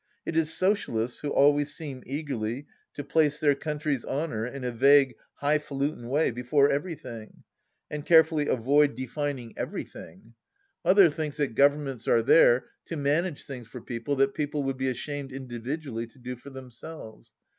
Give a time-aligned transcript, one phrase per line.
[0.25, 2.65] It is Socialists who always seem eagerly
[2.95, 7.43] to place their coimtry's honour, in a vague high falutin' way, before Everything!
[7.87, 10.33] And carefully avoid defining Every THE LAST DITCH 101 thing!
[10.85, 14.89] Mother thinks that Governments are there to manage things for people that people would be
[14.89, 17.33] ashamed individually to do for themselves.